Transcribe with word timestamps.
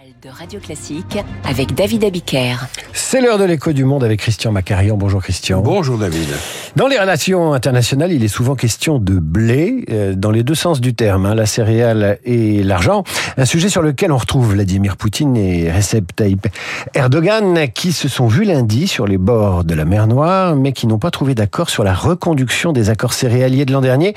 de 0.00 0.30
Radio 0.30 0.60
Classique 0.60 1.18
avec 1.44 1.74
David 1.74 2.04
Abiker. 2.04 2.56
C'est 2.94 3.20
l'heure 3.20 3.36
de 3.36 3.44
l'écho 3.44 3.72
du 3.72 3.84
monde 3.84 4.02
avec 4.02 4.20
Christian 4.20 4.50
Macarian. 4.50 4.96
Bonjour 4.96 5.22
Christian. 5.22 5.60
Bonjour 5.60 5.98
David. 5.98 6.28
Dans 6.74 6.86
les 6.86 6.98
relations 6.98 7.52
internationales, 7.52 8.10
il 8.10 8.24
est 8.24 8.28
souvent 8.28 8.54
question 8.54 8.98
de 8.98 9.18
blé, 9.18 9.84
euh, 9.90 10.14
dans 10.14 10.30
les 10.30 10.42
deux 10.42 10.54
sens 10.54 10.80
du 10.80 10.94
terme, 10.94 11.26
hein, 11.26 11.34
la 11.34 11.44
céréale 11.44 12.18
et 12.24 12.62
l'argent. 12.62 13.04
Un 13.36 13.44
sujet 13.44 13.68
sur 13.68 13.82
lequel 13.82 14.10
on 14.10 14.16
retrouve 14.16 14.52
Vladimir 14.52 14.96
Poutine 14.96 15.36
et 15.36 15.70
Recep 15.70 16.16
Tayyip 16.16 16.48
Erdogan 16.94 17.68
qui 17.74 17.92
se 17.92 18.08
sont 18.08 18.26
vus 18.26 18.44
lundi 18.44 18.86
sur 18.88 19.06
les 19.06 19.18
bords 19.18 19.64
de 19.64 19.74
la 19.74 19.84
mer 19.84 20.06
Noire, 20.06 20.56
mais 20.56 20.72
qui 20.72 20.86
n'ont 20.86 20.98
pas 20.98 21.10
trouvé 21.10 21.34
d'accord 21.34 21.68
sur 21.68 21.84
la 21.84 21.92
reconduction 21.92 22.72
des 22.72 22.88
accords 22.88 23.12
céréaliers 23.12 23.66
de 23.66 23.72
l'an 23.72 23.82
dernier. 23.82 24.14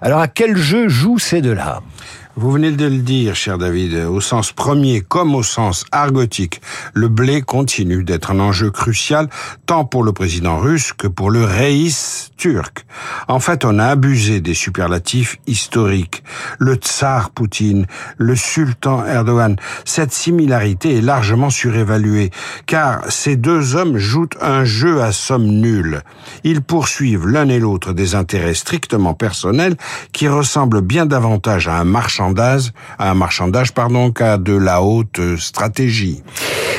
Alors 0.00 0.20
à 0.20 0.28
quel 0.28 0.56
jeu 0.56 0.88
jouent 0.88 1.18
ces 1.18 1.42
deux-là? 1.42 1.80
Vous 2.36 2.50
venez 2.50 2.72
de 2.72 2.86
le 2.86 2.98
dire, 2.98 3.36
cher 3.36 3.58
David, 3.58 3.94
au 3.94 4.20
sens 4.20 4.50
premier 4.50 5.00
comme 5.00 5.36
au 5.36 5.44
sens 5.44 5.84
argotique, 5.92 6.60
le 6.92 7.06
blé 7.08 7.42
continue 7.42 8.02
d'être 8.02 8.32
un 8.32 8.40
enjeu 8.40 8.72
crucial 8.72 9.28
tant 9.66 9.84
pour 9.84 10.02
le 10.02 10.12
président 10.12 10.58
russe 10.58 10.92
que 10.92 11.06
pour 11.06 11.30
le 11.30 11.44
reis 11.44 12.30
turc. 12.36 12.86
En 13.28 13.38
fait, 13.38 13.64
on 13.64 13.78
a 13.78 13.86
abusé 13.86 14.40
des 14.40 14.54
superlatifs 14.54 15.36
historiques. 15.46 16.24
Le 16.58 16.74
tsar 16.74 17.30
Poutine, 17.30 17.86
le 18.18 18.34
sultan 18.34 19.06
Erdogan. 19.06 19.56
Cette 19.84 20.12
similarité 20.12 20.98
est 20.98 21.02
largement 21.02 21.50
surévaluée, 21.50 22.30
car 22.66 23.10
ces 23.10 23.36
deux 23.36 23.76
hommes 23.76 23.96
jouent 23.96 24.28
un 24.40 24.64
jeu 24.64 25.02
à 25.02 25.12
somme 25.12 25.46
nulle. 25.46 26.02
Ils 26.42 26.62
poursuivent 26.62 27.28
l'un 27.28 27.48
et 27.48 27.60
l'autre 27.60 27.92
des 27.92 28.16
intérêts 28.16 28.54
strictement 28.54 29.14
personnels 29.14 29.76
qui 30.12 30.26
ressemblent 30.26 30.80
bien 30.80 31.06
davantage 31.06 31.68
à 31.68 31.76
un 31.78 31.84
marchand 31.84 32.23
à 32.98 33.10
un 33.10 33.14
marchandage 33.14 33.72
pardon, 33.72 34.10
qu'à 34.10 34.38
de 34.38 34.54
la 34.56 34.82
haute 34.82 35.20
stratégie. 35.38 36.22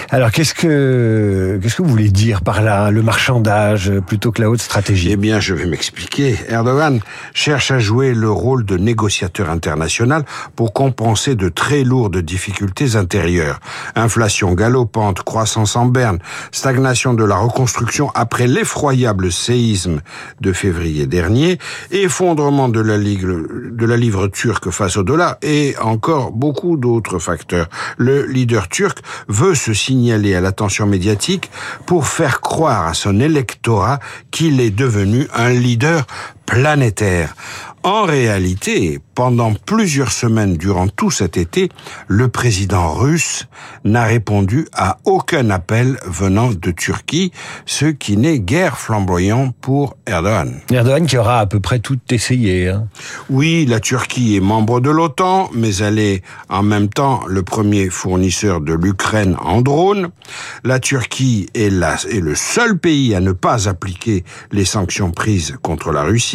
Alors 0.10 0.32
qu'est-ce 0.32 0.54
que 0.54 1.60
qu'est-ce 1.62 1.76
que 1.76 1.82
vous 1.82 1.90
voulez 1.90 2.10
dire 2.10 2.42
par 2.42 2.62
là, 2.62 2.92
le 2.92 3.02
marchandage 3.02 3.92
plutôt 4.08 4.32
que 4.32 4.42
la 4.42 4.50
haute 4.50 4.62
stratégie? 4.62 5.12
Eh 5.12 5.16
bien, 5.16 5.40
je 5.40 5.54
vais 5.54 5.66
m'expliquer. 5.66 6.38
Erdogan 6.48 7.00
cherche 7.34 7.72
à 7.72 7.80
jouer 7.80 8.14
le 8.14 8.30
rôle 8.30 8.66
de 8.66 8.78
négociateur 8.78 9.50
international 9.50 10.24
pour 10.56 10.74
compenser 10.74 11.36
de 11.36 11.50
très 11.50 11.84
lourdes 11.84 12.18
difficultés 12.18 12.96
intérieures. 12.96 13.60
Inflation 13.96 14.54
galopante, 14.54 15.24
croissance 15.24 15.76
en 15.76 15.86
berne, 15.86 16.20
stagnation 16.52 17.14
de 17.14 17.24
la 17.24 17.38
reconstruction 17.38 18.12
après 18.14 18.48
l'effroyable 18.48 19.32
séisme 19.32 20.02
de 20.40 20.54
février 20.54 21.08
dernier, 21.08 21.58
effondrement 21.92 22.70
de 22.70 22.80
la, 22.80 22.98
de 22.98 23.86
la 23.86 23.98
livre 23.98 24.28
turque 24.28 24.70
face 24.70 24.98
au 24.98 25.04
dollar 25.04 25.35
et 25.42 25.76
encore 25.82 26.32
beaucoup 26.32 26.78
d'autres 26.78 27.20
facteurs. 27.20 27.68
Le 27.98 28.26
leader 28.26 28.68
turc 28.68 29.00
veut 29.28 29.56
se 29.56 29.74
signaler 29.74 30.36
à 30.36 30.42
l'attention 30.42 30.86
médiatique 30.86 31.50
pour 31.86 32.08
faire 32.08 32.42
croire 32.42 32.88
à 32.88 32.94
son 32.94 33.20
électorat 33.20 34.00
qu'il 34.32 34.60
est 34.60 34.72
devenu 34.72 35.28
un 35.34 35.50
leader 35.50 36.06
planétaire. 36.46 37.36
En 37.86 38.04
réalité, 38.04 39.00
pendant 39.14 39.54
plusieurs 39.54 40.12
semaines 40.12 40.58
durant 40.58 40.88
tout 40.88 41.12
cet 41.12 41.38
été, 41.38 41.70
le 42.08 42.30
président 42.30 42.92
russe 42.92 43.46
n'a 43.84 44.06
répondu 44.06 44.68
à 44.74 44.98
aucun 45.06 45.52
appel 45.52 46.00
venant 46.04 46.50
de 46.50 46.72
Turquie, 46.72 47.32
ce 47.68 47.86
qui 47.86 48.18
n'est 48.18 48.40
guère 48.40 48.80
flamboyant 48.80 49.54
pour 49.62 49.98
Erdogan. 50.08 50.62
Erdogan 50.72 51.06
qui 51.06 51.16
aura 51.18 51.42
à 51.42 51.46
peu 51.46 51.60
près 51.60 51.78
tout 51.78 52.00
essayé. 52.10 52.70
Hein. 52.70 52.88
Oui, 53.30 53.68
la 53.68 53.80
Turquie 53.80 54.36
est 54.36 54.42
membre 54.42 54.80
de 54.80 54.90
l'OTAN, 54.90 55.52
mais 55.54 55.76
elle 55.76 56.00
est 56.00 56.24
en 56.50 56.64
même 56.64 56.90
temps 56.90 57.22
le 57.28 57.44
premier 57.44 57.92
fournisseur 57.92 58.62
de 58.62 58.74
l'Ukraine 58.74 59.36
en 59.40 59.62
drones. 59.62 60.10
La 60.64 60.80
Turquie 60.80 61.50
est, 61.54 61.70
la, 61.70 61.98
est 62.10 62.20
le 62.20 62.34
seul 62.34 62.80
pays 62.80 63.14
à 63.14 63.20
ne 63.20 63.32
pas 63.32 63.70
appliquer 63.70 64.24
les 64.52 64.66
sanctions 64.66 65.12
prises 65.12 65.56
contre 65.62 65.92
la 65.92 66.02
Russie. 66.02 66.35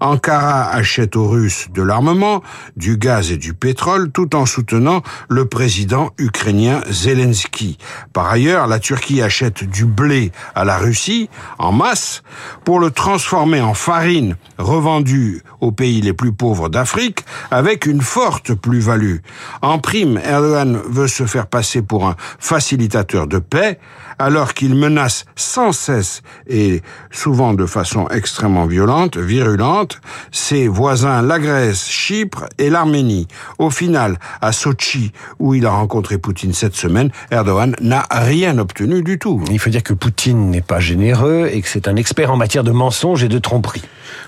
Ankara 0.00 0.70
achète 0.70 1.16
aux 1.16 1.28
Russes 1.28 1.68
de 1.72 1.82
l'armement, 1.82 2.42
du 2.76 2.96
gaz 2.96 3.30
et 3.30 3.36
du 3.36 3.54
pétrole, 3.54 4.10
tout 4.10 4.34
en 4.36 4.46
soutenant 4.46 5.02
le 5.28 5.44
président 5.46 6.10
ukrainien 6.18 6.80
Zelensky. 6.90 7.78
Par 8.12 8.30
ailleurs, 8.30 8.66
la 8.66 8.78
Turquie 8.78 9.22
achète 9.22 9.64
du 9.64 9.84
blé 9.84 10.32
à 10.54 10.64
la 10.64 10.78
Russie, 10.78 11.28
en 11.58 11.72
masse, 11.72 12.22
pour 12.64 12.78
le 12.80 12.90
transformer 12.90 13.60
en 13.60 13.74
farine 13.74 14.36
revendue 14.58 15.42
aux 15.60 15.72
pays 15.72 16.00
les 16.00 16.12
plus 16.12 16.32
pauvres 16.32 16.68
d'Afrique, 16.68 17.24
avec 17.50 17.86
une 17.86 18.02
forte 18.02 18.54
plus-value. 18.54 19.18
En 19.60 19.78
prime, 19.78 20.18
Erdogan 20.24 20.80
veut 20.88 21.08
se 21.08 21.26
faire 21.26 21.46
passer 21.46 21.82
pour 21.82 22.06
un 22.06 22.16
facilitateur 22.38 23.26
de 23.26 23.38
paix, 23.38 23.78
alors 24.18 24.54
qu'il 24.54 24.74
menace 24.74 25.24
sans 25.36 25.72
cesse, 25.72 26.22
et 26.46 26.82
souvent 27.10 27.54
de 27.54 27.66
façon 27.66 28.08
extrêmement 28.08 28.66
violente, 28.66 29.16
virulente, 29.32 29.98
ses 30.30 30.68
voisins 30.68 31.22
la 31.22 31.38
Grèce, 31.38 31.88
Chypre 31.88 32.44
et 32.58 32.68
l'Arménie. 32.68 33.28
Au 33.58 33.70
final, 33.70 34.18
à 34.42 34.52
Sochi, 34.52 35.12
où 35.38 35.54
il 35.54 35.64
a 35.64 35.70
rencontré 35.70 36.18
Poutine 36.18 36.52
cette 36.52 36.76
semaine, 36.76 37.10
Erdogan 37.30 37.74
n'a 37.80 38.04
rien 38.10 38.58
obtenu 38.58 39.02
du 39.02 39.18
tout. 39.18 39.42
Il 39.50 39.58
faut 39.58 39.70
dire 39.70 39.82
que 39.82 39.94
Poutine 39.94 40.50
n'est 40.50 40.60
pas 40.60 40.80
généreux 40.80 41.48
et 41.50 41.62
que 41.62 41.68
c'est 41.68 41.88
un 41.88 41.96
expert 41.96 42.30
en 42.30 42.36
matière 42.36 42.62
de 42.62 42.72
mensonges 42.72 43.24
et 43.24 43.28
de 43.28 43.38
tromperies. 43.38 43.84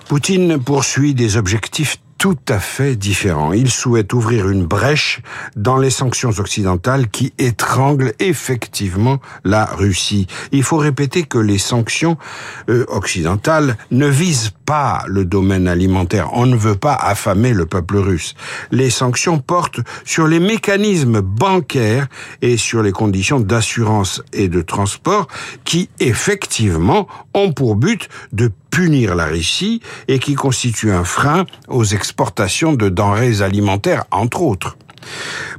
Poutine 0.09 0.59
poursuit 0.59 1.13
des 1.13 1.37
objectifs 1.37 1.99
tout 2.25 2.39
à 2.49 2.59
fait 2.59 2.97
différent. 2.97 3.53
Il 3.53 3.71
souhaite 3.71 4.15
ouvrir 4.15 4.49
une 4.49 4.65
brèche 4.65 5.21
dans 5.57 5.77
les 5.77 5.91
sanctions 5.91 6.31
occidentales 6.31 7.11
qui 7.11 7.35
étranglent 7.37 8.15
effectivement 8.19 9.21
la 9.45 9.67
Russie. 9.67 10.27
Il 10.51 10.63
faut 10.63 10.79
répéter 10.79 11.25
que 11.25 11.37
les 11.37 11.59
sanctions 11.59 12.17
euh, 12.71 12.87
occidentales 12.89 13.77
ne 13.91 14.07
visent 14.07 14.55
pas 14.65 15.05
le 15.07 15.27
domaine 15.27 15.69
alimentaire. 15.69 16.31
On 16.33 16.47
ne 16.47 16.57
veut 16.57 16.77
pas 16.77 16.95
affamer 16.95 17.53
le 17.53 17.67
peuple 17.67 17.99
russe. 17.99 18.35
Les 18.71 18.89
sanctions 18.89 19.39
portent 19.39 19.81
sur 20.07 20.27
les 20.27 20.41
mécanismes 20.41 21.21
bancaires 21.21 22.07
et 22.41 22.57
sur 22.57 22.83
les 22.83 22.93
conditions 22.93 23.39
d'assurance 23.39 24.23
et 24.33 24.49
de 24.49 24.63
transport 24.63 25.29
qui 25.65 25.91
effectivement 26.01 27.07
ont 27.35 27.53
pour 27.53 27.77
but 27.77 28.09
de 28.33 28.51
punir 28.75 29.15
la 29.15 29.27
Russie 29.27 29.81
et 30.09 30.19
qui 30.19 30.35
constituent 30.35 30.91
un 30.91 31.05
frein 31.05 31.47
aux 31.69 31.85
exportations 31.85 32.73
de 32.73 32.89
denrées 32.89 33.41
alimentaires, 33.41 34.05
entre 34.11 34.43
autres. 34.43 34.77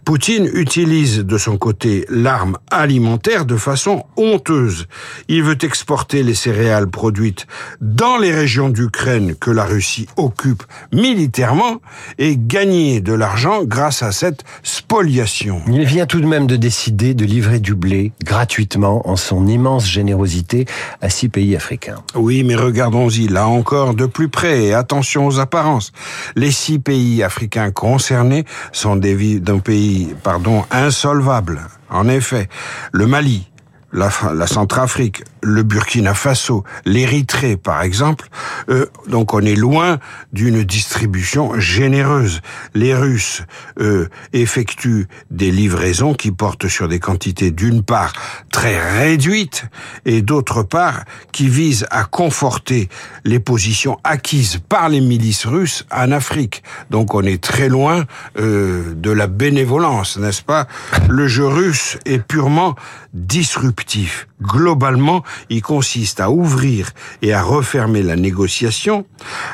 Poutine 0.03 0.49
utilise 0.53 1.19
de 1.19 1.37
son 1.37 1.57
côté 1.57 2.05
l'arme 2.09 2.57
alimentaire 2.71 3.45
de 3.45 3.55
façon 3.55 4.03
honteuse. 4.17 4.87
Il 5.27 5.43
veut 5.43 5.57
exporter 5.61 6.23
les 6.23 6.35
céréales 6.35 6.87
produites 6.87 7.47
dans 7.81 8.17
les 8.17 8.31
régions 8.31 8.69
d'Ukraine 8.69 9.35
que 9.35 9.51
la 9.51 9.65
Russie 9.65 10.07
occupe 10.17 10.63
militairement 10.91 11.81
et 12.17 12.37
gagner 12.37 13.01
de 13.01 13.13
l'argent 13.13 13.63
grâce 13.63 14.03
à 14.03 14.11
cette 14.11 14.43
spoliation. 14.63 15.61
Il 15.67 15.85
vient 15.85 16.05
tout 16.05 16.21
de 16.21 16.27
même 16.27 16.47
de 16.47 16.55
décider 16.55 17.13
de 17.13 17.25
livrer 17.25 17.59
du 17.59 17.75
blé 17.75 18.11
gratuitement 18.23 19.07
en 19.09 19.15
son 19.15 19.47
immense 19.47 19.87
générosité 19.87 20.65
à 21.01 21.09
six 21.09 21.29
pays 21.29 21.55
africains. 21.55 22.03
Oui, 22.15 22.43
mais 22.43 22.55
regardons-y 22.55 23.27
là 23.27 23.47
encore 23.47 23.93
de 23.93 24.05
plus 24.05 24.29
près 24.29 24.65
et 24.65 24.73
attention 24.73 25.27
aux 25.27 25.39
apparences. 25.39 25.91
Les 26.35 26.51
six 26.51 26.79
pays 26.79 27.23
africains 27.23 27.71
concernés 27.71 28.45
sont 28.71 28.95
des 28.95 29.15
d'un 29.39 29.59
pays 29.59 30.15
pardon, 30.23 30.63
insolvable. 30.71 31.61
En 31.89 32.07
effet, 32.07 32.49
le 32.91 33.07
Mali, 33.07 33.49
la, 33.93 34.09
la 34.33 34.47
Centrafrique, 34.47 35.23
le 35.45 35.63
Burkina 35.63 36.13
Faso, 36.13 36.63
l'Érythrée 36.85 37.55
par 37.55 37.83
exemple. 37.83 38.27
Euh, 38.69 38.87
donc 39.07 39.33
on 39.33 39.41
est 39.41 39.55
loin 39.55 39.99
d'une 40.33 40.63
distribution 40.63 41.59
généreuse. 41.59 42.41
Les 42.73 42.95
Russes 42.95 43.43
euh, 43.79 44.09
effectuent 44.33 45.07
des 45.29 45.51
livraisons 45.51 46.13
qui 46.13 46.31
portent 46.31 46.67
sur 46.67 46.87
des 46.87 46.99
quantités 46.99 47.51
d'une 47.51 47.83
part 47.83 48.13
très 48.51 48.79
réduites 48.99 49.65
et 50.05 50.21
d'autre 50.21 50.63
part 50.63 51.05
qui 51.31 51.47
visent 51.47 51.85
à 51.91 52.05
conforter 52.05 52.89
les 53.23 53.39
positions 53.39 53.99
acquises 54.03 54.59
par 54.67 54.89
les 54.89 55.01
milices 55.01 55.45
russes 55.45 55.85
en 55.91 56.11
Afrique. 56.11 56.63
Donc 56.89 57.13
on 57.13 57.21
est 57.21 57.41
très 57.41 57.69
loin 57.69 58.05
euh, 58.37 58.93
de 58.95 59.11
la 59.11 59.27
bénévolence, 59.27 60.17
n'est-ce 60.17 60.41
pas? 60.41 60.67
Le 61.07 61.27
jeu 61.27 61.47
russe 61.47 61.97
est 62.05 62.19
purement 62.19 62.75
disruptif. 63.13 64.27
Globalement, 64.41 65.23
il 65.49 65.61
consiste 65.61 66.19
à 66.19 66.29
ouvrir 66.29 66.91
et 67.21 67.33
à 67.33 67.41
refermer 67.41 68.03
la 68.03 68.15
négociation, 68.15 69.05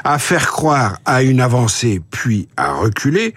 à 0.04 0.20
faire 0.20 0.48
croire 0.48 1.00
à 1.06 1.24
une 1.24 1.42
avancée 1.42 2.02
puis 2.12 2.48
à 2.58 2.74
reculer. 2.74 3.34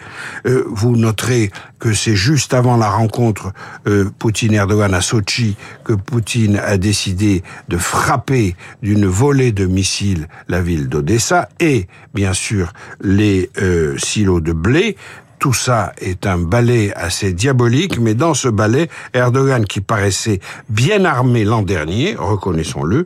Euh, 0.46 0.64
vous 0.68 0.96
noterez 0.96 1.50
que 1.78 1.92
c'est 1.92 2.16
juste 2.16 2.54
avant 2.54 2.76
la 2.76 2.88
rencontre 2.88 3.52
euh, 3.86 4.10
Poutine-Erdogan 4.18 4.94
à 4.94 5.00
Sochi 5.00 5.56
que 5.84 5.92
Poutine 5.92 6.56
a 6.56 6.78
décidé 6.78 7.42
de 7.68 7.76
frapper 7.76 8.56
d'une 8.82 9.06
volée 9.06 9.52
de 9.52 9.66
missiles 9.66 10.28
la 10.48 10.62
ville 10.62 10.88
d'Odessa 10.88 11.48
et 11.60 11.86
bien 12.14 12.32
sûr 12.32 12.72
les 13.02 13.50
euh, 13.60 13.96
silos 13.98 14.40
de 14.40 14.52
blé 14.52 14.96
tout 15.44 15.52
ça 15.52 15.92
est 15.98 16.26
un 16.26 16.38
ballet 16.38 16.90
assez 16.96 17.34
diabolique, 17.34 17.98
mais 17.98 18.14
dans 18.14 18.32
ce 18.32 18.48
ballet, 18.48 18.88
Erdogan, 19.12 19.66
qui 19.66 19.82
paraissait 19.82 20.40
bien 20.70 21.04
armé 21.04 21.44
l'an 21.44 21.60
dernier, 21.60 22.16
reconnaissons-le, 22.18 23.04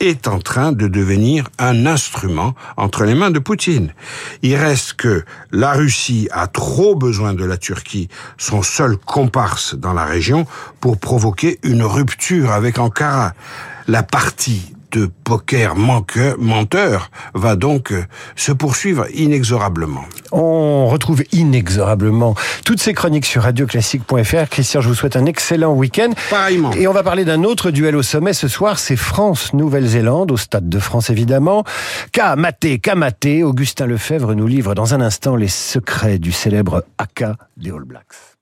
est 0.00 0.26
en 0.26 0.38
train 0.38 0.72
de 0.72 0.88
devenir 0.88 1.50
un 1.58 1.84
instrument 1.84 2.54
entre 2.78 3.04
les 3.04 3.14
mains 3.14 3.30
de 3.30 3.38
Poutine. 3.38 3.92
Il 4.40 4.56
reste 4.56 4.94
que 4.94 5.26
la 5.52 5.74
Russie 5.74 6.26
a 6.32 6.46
trop 6.46 6.94
besoin 6.94 7.34
de 7.34 7.44
la 7.44 7.58
Turquie, 7.58 8.08
son 8.38 8.62
seul 8.62 8.96
comparse 8.96 9.74
dans 9.74 9.92
la 9.92 10.06
région, 10.06 10.46
pour 10.80 10.96
provoquer 10.96 11.58
une 11.64 11.82
rupture 11.82 12.52
avec 12.52 12.78
Ankara. 12.78 13.34
La 13.88 14.02
partie 14.02 14.73
de 14.94 15.10
poker 15.24 15.74
manqueur, 15.74 16.36
menteur 16.38 17.10
va 17.34 17.56
donc 17.56 17.92
euh, 17.92 18.04
se 18.36 18.52
poursuivre 18.52 19.06
inexorablement. 19.12 20.04
On 20.30 20.86
retrouve 20.86 21.24
inexorablement 21.32 22.34
toutes 22.64 22.80
ces 22.80 22.94
chroniques 22.94 23.26
sur 23.26 23.42
radioclassique.fr. 23.42 24.48
Christian, 24.48 24.80
je 24.80 24.88
vous 24.88 24.94
souhaite 24.94 25.16
un 25.16 25.26
excellent 25.26 25.74
week-end. 25.74 26.10
Pareillement. 26.30 26.72
Et 26.72 26.86
on 26.86 26.92
va 26.92 27.02
parler 27.02 27.24
d'un 27.24 27.42
autre 27.42 27.72
duel 27.72 27.96
au 27.96 28.02
sommet 28.02 28.32
ce 28.32 28.46
soir, 28.46 28.78
c'est 28.78 28.96
France-Nouvelle-Zélande, 28.96 30.30
au 30.30 30.36
Stade 30.36 30.68
de 30.68 30.78
France 30.78 31.10
évidemment. 31.10 31.64
Kamaté, 32.12 32.78
Kamaté, 32.78 33.42
Augustin 33.42 33.86
Lefebvre 33.86 34.34
nous 34.34 34.46
livre 34.46 34.74
dans 34.74 34.94
un 34.94 35.00
instant 35.00 35.34
les 35.34 35.48
secrets 35.48 36.18
du 36.18 36.30
célèbre 36.30 36.84
AK 36.98 37.24
des 37.56 37.70
All 37.70 37.84
Blacks. 37.84 38.33